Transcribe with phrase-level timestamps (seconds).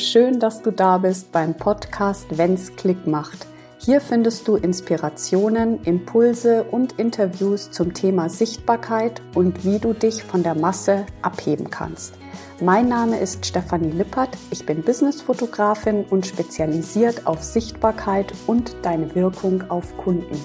[0.00, 3.46] schön, dass du da bist beim Podcast Wenn's Klick macht.
[3.78, 10.42] Hier findest du Inspirationen, Impulse und Interviews zum Thema Sichtbarkeit und wie du dich von
[10.42, 12.14] der Masse abheben kannst.
[12.60, 19.70] Mein Name ist Stefanie Lippert, ich bin Businessfotografin und spezialisiert auf Sichtbarkeit und deine Wirkung
[19.70, 20.38] auf Kunden.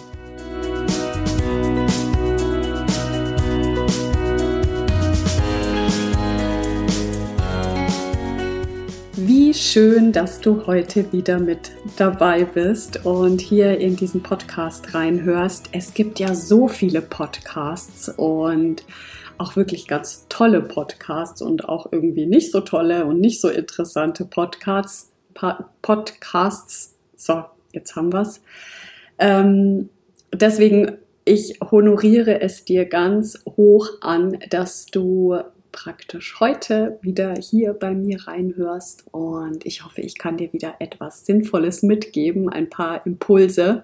[9.65, 15.69] Schön, dass du heute wieder mit dabei bist und hier in diesen Podcast reinhörst.
[15.71, 18.85] Es gibt ja so viele Podcasts und
[19.37, 24.25] auch wirklich ganz tolle Podcasts und auch irgendwie nicht so tolle und nicht so interessante
[24.25, 25.11] Podcasts.
[25.81, 26.95] Podcasts.
[27.15, 28.41] So, jetzt haben wir's.
[29.17, 29.89] Ähm,
[30.31, 35.39] deswegen, ich honoriere es dir ganz hoch an, dass du
[35.75, 41.25] praktisch heute wieder hier bei mir reinhörst und ich hoffe, ich kann dir wieder etwas
[41.25, 43.83] Sinnvolles mitgeben, ein paar Impulse.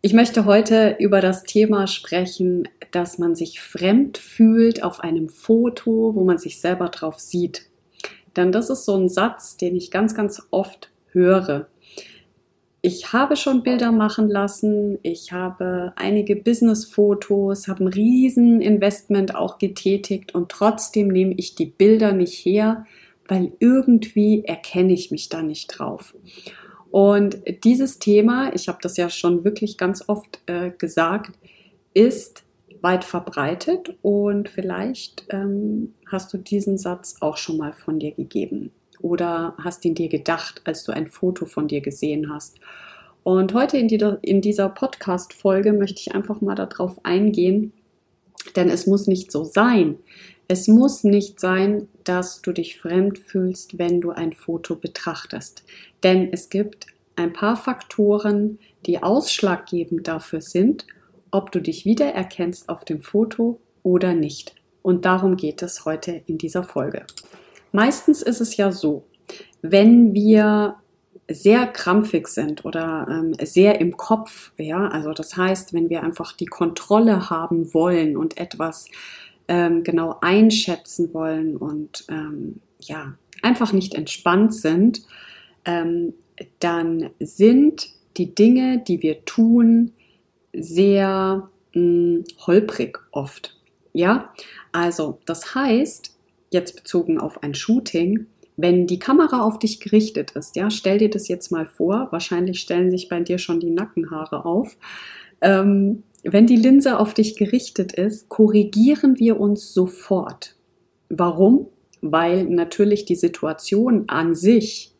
[0.00, 6.14] Ich möchte heute über das Thema sprechen, dass man sich fremd fühlt auf einem Foto,
[6.14, 7.68] wo man sich selber drauf sieht.
[8.34, 11.68] Denn das ist so ein Satz, den ich ganz, ganz oft höre
[12.84, 20.34] ich habe schon Bilder machen lassen, ich habe einige Business-Fotos, habe ein Rieseninvestment auch getätigt
[20.34, 22.84] und trotzdem nehme ich die Bilder nicht her,
[23.28, 26.12] weil irgendwie erkenne ich mich da nicht drauf.
[26.90, 31.38] Und dieses Thema, ich habe das ja schon wirklich ganz oft äh, gesagt,
[31.94, 32.42] ist
[32.80, 38.72] weit verbreitet und vielleicht ähm, hast du diesen Satz auch schon mal von dir gegeben
[39.02, 42.58] oder hast ihn dir gedacht, als du ein Foto von dir gesehen hast.
[43.24, 47.72] Und heute in, die, in dieser Podcast-Folge möchte ich einfach mal darauf eingehen,
[48.56, 49.96] denn es muss nicht so sein.
[50.48, 55.64] Es muss nicht sein, dass du dich fremd fühlst, wenn du ein Foto betrachtest.
[56.02, 60.86] Denn es gibt ein paar Faktoren, die ausschlaggebend dafür sind,
[61.30, 64.54] ob du dich wiedererkennst auf dem Foto oder nicht.
[64.82, 67.06] Und darum geht es heute in dieser Folge.
[67.72, 69.04] Meistens ist es ja so,
[69.62, 70.76] wenn wir
[71.28, 76.32] sehr krampfig sind oder ähm, sehr im Kopf, ja, also das heißt, wenn wir einfach
[76.32, 78.88] die Kontrolle haben wollen und etwas
[79.48, 85.02] ähm, genau einschätzen wollen und ähm, ja, einfach nicht entspannt sind,
[85.64, 86.14] ähm,
[86.58, 89.92] dann sind die Dinge, die wir tun,
[90.52, 93.56] sehr mh, hm, holprig oft.
[93.92, 94.32] Ja,
[94.72, 96.11] also das heißt,
[96.52, 98.26] jetzt bezogen auf ein Shooting,
[98.56, 102.60] wenn die Kamera auf dich gerichtet ist, ja, stell dir das jetzt mal vor, wahrscheinlich
[102.60, 104.76] stellen sich bei dir schon die Nackenhaare auf.
[105.40, 110.54] Ähm, wenn die Linse auf dich gerichtet ist, korrigieren wir uns sofort.
[111.08, 111.66] Warum?
[112.00, 114.94] Weil natürlich die Situation an sich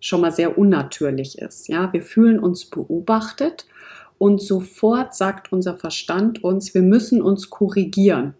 [0.00, 1.68] schon mal sehr unnatürlich ist.
[1.68, 3.66] Ja, wir fühlen uns beobachtet
[4.18, 8.34] und sofort sagt unser Verstand uns, wir müssen uns korrigieren.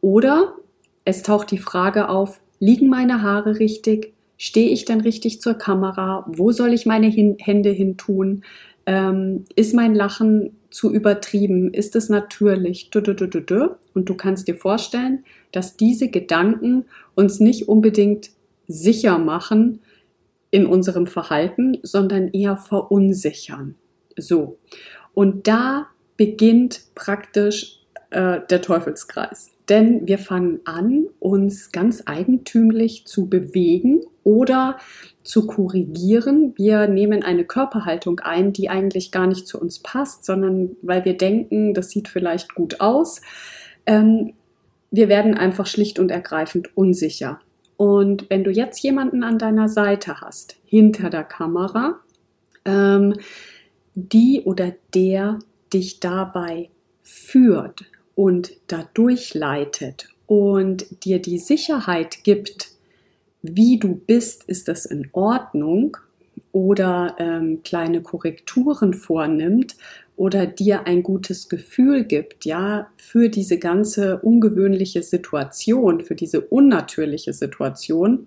[0.00, 0.54] Oder
[1.10, 4.14] es taucht die Frage auf, liegen meine Haare richtig?
[4.38, 6.24] Stehe ich denn richtig zur Kamera?
[6.28, 8.44] Wo soll ich meine hin Hände hin tun?
[8.86, 11.74] Ähm, ist mein Lachen zu übertrieben?
[11.74, 12.90] Ist es natürlich?
[12.94, 18.30] Und du kannst dir vorstellen, dass diese Gedanken uns nicht unbedingt
[18.68, 19.80] sicher machen
[20.50, 23.74] in unserem Verhalten, sondern eher verunsichern.
[24.16, 24.58] So.
[25.12, 29.50] Und da beginnt praktisch äh, der Teufelskreis.
[29.70, 34.78] Denn wir fangen an, uns ganz eigentümlich zu bewegen oder
[35.22, 36.54] zu korrigieren.
[36.56, 41.16] Wir nehmen eine Körperhaltung ein, die eigentlich gar nicht zu uns passt, sondern weil wir
[41.16, 43.20] denken, das sieht vielleicht gut aus.
[43.86, 44.32] Ähm,
[44.90, 47.38] wir werden einfach schlicht und ergreifend unsicher.
[47.76, 52.00] Und wenn du jetzt jemanden an deiner Seite hast, hinter der Kamera,
[52.64, 53.14] ähm,
[53.94, 55.38] die oder der
[55.72, 56.70] dich dabei
[57.02, 57.84] führt,
[58.14, 62.70] und dadurch leitet und dir die Sicherheit gibt,
[63.42, 65.96] wie du bist, ist das in Ordnung
[66.52, 69.76] oder ähm, kleine Korrekturen vornimmt
[70.16, 77.32] oder dir ein gutes Gefühl gibt, ja, für diese ganze ungewöhnliche Situation, für diese unnatürliche
[77.32, 78.26] Situation,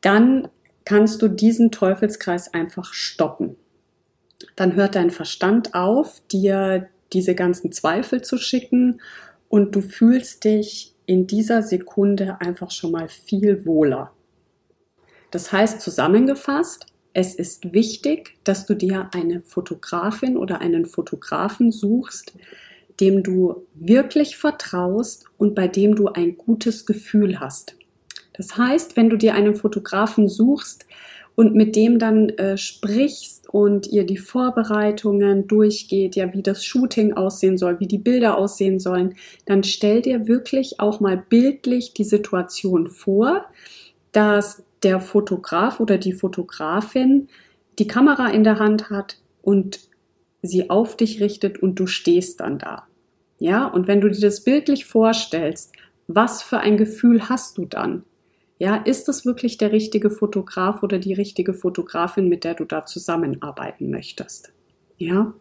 [0.00, 0.48] dann
[0.84, 3.56] kannst du diesen Teufelskreis einfach stoppen.
[4.56, 9.00] Dann hört dein Verstand auf, dir diese ganzen Zweifel zu schicken
[9.48, 14.12] und du fühlst dich in dieser Sekunde einfach schon mal viel wohler.
[15.30, 22.34] Das heißt zusammengefasst, es ist wichtig, dass du dir eine Fotografin oder einen Fotografen suchst,
[23.00, 27.76] dem du wirklich vertraust und bei dem du ein gutes Gefühl hast.
[28.34, 30.86] Das heißt, wenn du dir einen Fotografen suchst
[31.40, 37.14] und mit dem dann äh, sprichst und ihr die Vorbereitungen durchgeht, ja, wie das Shooting
[37.14, 39.14] aussehen soll, wie die Bilder aussehen sollen,
[39.46, 43.46] dann stell dir wirklich auch mal bildlich die Situation vor,
[44.12, 47.28] dass der Fotograf oder die Fotografin
[47.78, 49.80] die Kamera in der Hand hat und
[50.42, 52.86] sie auf dich richtet und du stehst dann da.
[53.38, 55.72] Ja, und wenn du dir das bildlich vorstellst,
[56.06, 58.04] was für ein Gefühl hast du dann?
[58.60, 62.84] Ja, ist es wirklich der richtige Fotograf oder die richtige Fotografin, mit der du da
[62.84, 64.52] zusammenarbeiten möchtest?
[64.98, 65.32] Ja,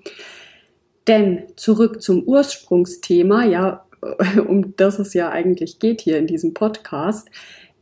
[1.06, 3.86] denn zurück zum Ursprungsthema, ja,
[4.48, 7.27] um das es ja eigentlich geht hier in diesem Podcast.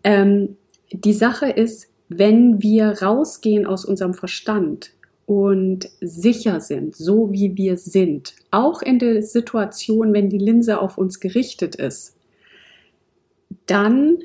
[0.04, 0.58] Ähm,
[0.92, 4.90] die Sache ist, wenn wir rausgehen aus unserem Verstand
[5.28, 10.98] und sicher sind, so wie wir sind, auch in der Situation, wenn die Linse auf
[10.98, 12.18] uns gerichtet ist,
[13.68, 14.18] dann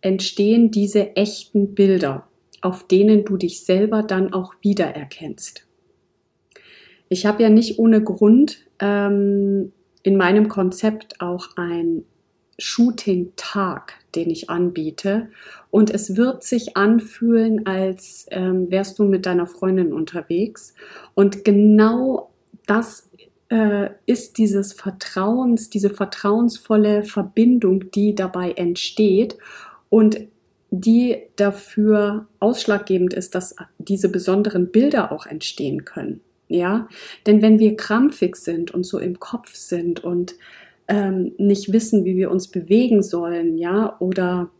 [0.00, 2.26] entstehen diese echten Bilder,
[2.62, 5.66] auf denen du dich selber dann auch wiedererkennst.
[7.08, 12.04] Ich habe ja nicht ohne Grund ähm, in meinem Konzept auch ein
[12.58, 15.30] Shooting-Tag, den ich anbiete.
[15.70, 20.74] Und es wird sich anfühlen, als ähm, wärst du mit deiner Freundin unterwegs.
[21.14, 22.30] Und genau
[22.66, 23.10] das
[23.48, 29.36] äh, ist dieses Vertrauens, diese vertrauensvolle Verbindung, die dabei entsteht
[29.90, 30.20] und
[30.70, 36.20] die dafür ausschlaggebend ist, dass diese besonderen Bilder auch entstehen können.
[36.48, 36.88] Ja,
[37.26, 40.34] denn wenn wir krampfig sind und so im Kopf sind und
[40.88, 44.50] ähm, nicht wissen, wie wir uns bewegen sollen, ja, oder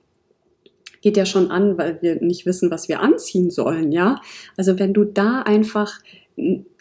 [1.00, 4.21] geht ja schon an, weil wir nicht wissen, was wir anziehen sollen, ja.
[4.56, 5.99] Also wenn du da einfach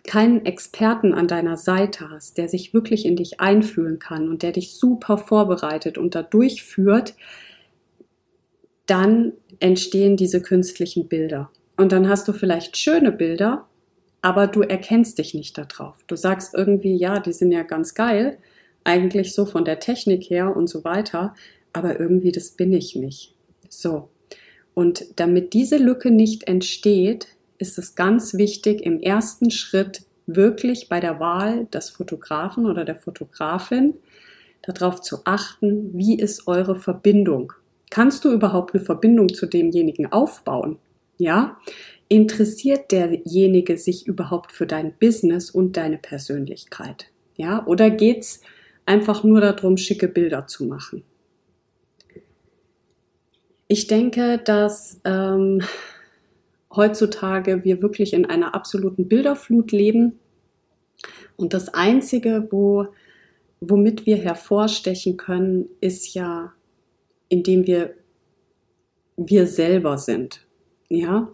[0.06, 4.52] keinen Experten an deiner Seite hast, der sich wirklich in dich einfühlen kann und der
[4.52, 7.16] dich super vorbereitet und da durchführt,
[8.90, 11.52] dann entstehen diese künstlichen Bilder.
[11.78, 13.68] Und dann hast du vielleicht schöne Bilder,
[14.22, 16.04] aber du erkennst dich nicht darauf.
[16.08, 18.38] Du sagst irgendwie, ja, die sind ja ganz geil,
[18.84, 21.36] eigentlich so von der Technik her und so weiter,
[21.74, 23.36] aber irgendwie das bin ich nicht.
[23.70, 24.10] So.
[24.74, 27.28] Und damit diese Lücke nicht entsteht,
[27.58, 32.96] ist es ganz wichtig, im ersten Schritt wirklich bei der Wahl des Fotografen oder der
[32.96, 33.96] Fotografin
[34.62, 37.54] darauf zu achten, wie ist eure Verbindung?
[37.90, 40.78] Kannst du überhaupt eine Verbindung zu demjenigen aufbauen?
[41.18, 41.58] Ja?
[42.08, 47.12] Interessiert derjenige sich überhaupt für dein Business und deine Persönlichkeit?
[47.36, 47.66] Ja?
[47.66, 48.42] Oder geht's
[48.86, 51.04] einfach nur darum, schicke Bilder zu machen.
[53.68, 55.62] Ich denke, dass ähm,
[56.76, 60.20] heutzutage wir wirklich in einer absoluten Bilderflut leben
[61.38, 62.88] und das Einzige, wo,
[63.62, 66.52] womit wir hervorstechen können, ist ja,
[67.30, 67.96] indem wir
[69.20, 70.46] wir selber sind.
[70.90, 71.30] Ja,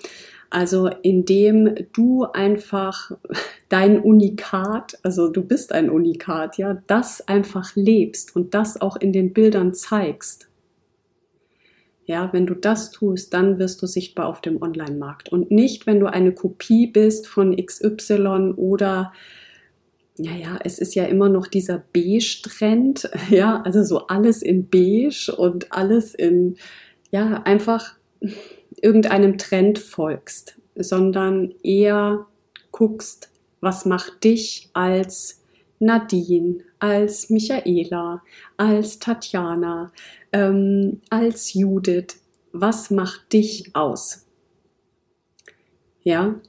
[0.49, 3.11] also indem du einfach
[3.69, 9.13] dein Unikat, also du bist ein Unikat, ja, das einfach lebst und das auch in
[9.13, 10.49] den Bildern zeigst.
[12.07, 15.99] Ja, wenn du das tust, dann wirst du sichtbar auf dem Online-Markt und nicht, wenn
[15.99, 19.11] du eine Kopie bist von XY oder
[20.17, 25.33] ja, ja, es ist ja immer noch dieser Beige-Trend, ja, also so alles in Beige
[25.35, 26.57] und alles in,
[27.11, 27.95] ja, einfach
[28.81, 32.27] irgendeinem Trend folgst, sondern eher
[32.71, 33.29] guckst,
[33.61, 35.41] was macht dich als
[35.79, 38.23] Nadine, als Michaela,
[38.57, 39.91] als Tatjana,
[40.31, 44.25] ähm, als Judith, was macht dich aus?
[46.03, 46.39] Ja,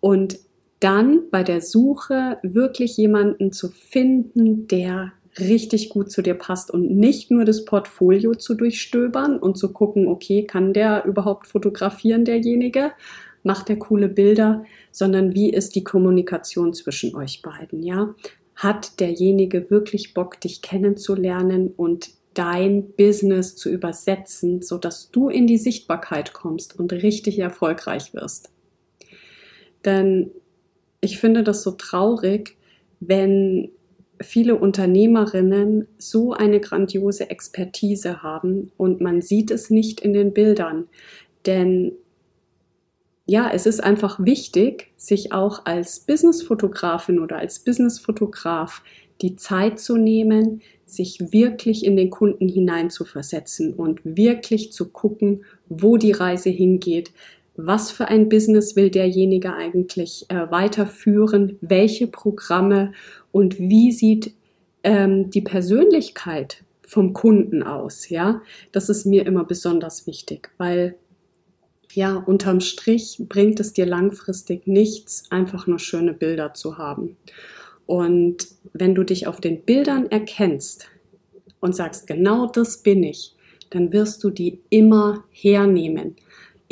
[0.00, 0.38] und
[0.82, 6.90] dann bei der Suche wirklich jemanden zu finden, der richtig gut zu dir passt und
[6.90, 12.92] nicht nur das Portfolio zu durchstöbern und zu gucken, okay, kann der überhaupt fotografieren, derjenige?
[13.44, 14.64] Macht der coole Bilder?
[14.90, 18.14] Sondern wie ist die Kommunikation zwischen euch beiden, ja?
[18.56, 25.46] Hat derjenige wirklich Bock, dich kennenzulernen und dein Business zu übersetzen, so dass du in
[25.46, 28.50] die Sichtbarkeit kommst und richtig erfolgreich wirst?
[29.84, 30.30] Denn
[31.02, 32.56] ich finde das so traurig,
[33.00, 33.70] wenn
[34.20, 40.86] viele Unternehmerinnen so eine grandiose Expertise haben und man sieht es nicht in den Bildern.
[41.44, 41.92] Denn
[43.26, 48.82] ja, es ist einfach wichtig, sich auch als Businessfotografin oder als Businessfotograf
[49.22, 55.96] die Zeit zu nehmen, sich wirklich in den Kunden hineinzuversetzen und wirklich zu gucken, wo
[55.96, 57.12] die Reise hingeht,
[57.56, 62.92] was für ein Business will derjenige eigentlich äh, weiterführen, welche Programme
[63.30, 64.34] und wie sieht
[64.82, 68.42] ähm, die Persönlichkeit vom Kunden aus, ja.
[68.72, 70.96] Das ist mir immer besonders wichtig, weil
[71.94, 77.16] ja, unterm Strich bringt es dir langfristig nichts, einfach nur schöne Bilder zu haben.
[77.86, 80.88] Und wenn du dich auf den Bildern erkennst
[81.60, 83.34] und sagst, genau das bin ich,
[83.70, 86.16] dann wirst du die immer hernehmen.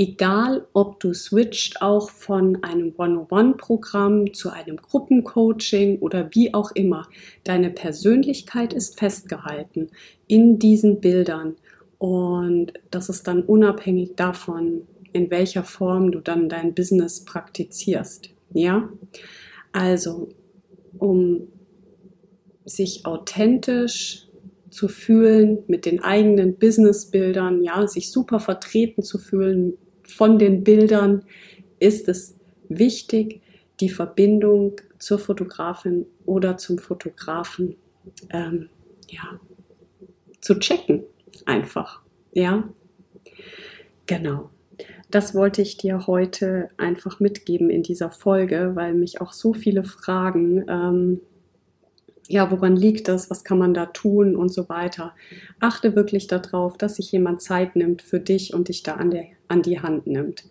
[0.01, 7.07] Egal, ob du switcht auch von einem One-on-One-Programm zu einem Gruppencoaching oder wie auch immer.
[7.45, 9.91] Deine Persönlichkeit ist festgehalten
[10.27, 11.57] in diesen Bildern.
[11.99, 18.31] Und das ist dann unabhängig davon, in welcher Form du dann dein Business praktizierst.
[18.55, 18.89] Ja,
[19.73, 20.31] also
[20.99, 21.49] um
[22.65, 24.29] sich authentisch
[24.71, 29.75] zu fühlen mit den eigenen Businessbildern, ja, sich super vertreten zu fühlen
[30.13, 31.25] von den Bildern,
[31.79, 32.39] ist es
[32.69, 33.41] wichtig,
[33.81, 37.77] die Verbindung zur Fotografin oder zum Fotografen
[38.31, 38.69] ähm,
[39.09, 39.41] ja,
[40.41, 41.05] zu checken,
[41.47, 42.03] einfach.
[42.33, 42.69] Ja,
[44.07, 44.51] genau
[45.11, 49.83] das wollte ich dir heute einfach mitgeben in dieser Folge, weil mich auch so viele
[49.83, 51.21] Fragen, ähm,
[52.31, 55.15] ja, woran liegt das, was kann man da tun und so weiter.
[55.59, 59.25] Achte wirklich darauf, dass sich jemand Zeit nimmt für dich und dich da an, der,
[59.49, 60.45] an die Hand nimmt.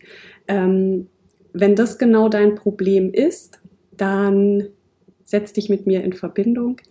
[0.48, 1.08] Ähm,
[1.54, 3.60] wenn das genau dein Problem ist,
[3.96, 4.68] dann
[5.24, 6.82] setz dich mit mir in Verbindung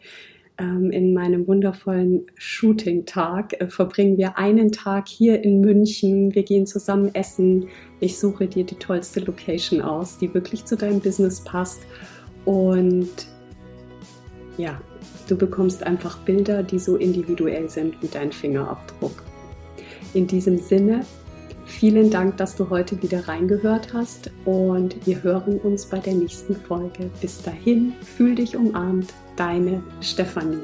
[0.58, 6.34] ähm, in meinem wundervollen Shooting-Tag äh, verbringen wir einen Tag hier in München.
[6.34, 7.68] Wir gehen zusammen essen.
[8.00, 11.82] Ich suche dir die tollste Location aus, die wirklich zu deinem Business passt.
[12.44, 13.28] Und
[14.58, 14.80] ja,
[15.28, 19.22] du bekommst einfach Bilder, die so individuell sind wie dein Fingerabdruck.
[20.14, 21.06] In diesem Sinne,
[21.64, 26.56] vielen Dank, dass du heute wieder reingehört hast und wir hören uns bei der nächsten
[26.56, 27.10] Folge.
[27.20, 30.58] Bis dahin, fühl dich umarmt, deine Stefanie.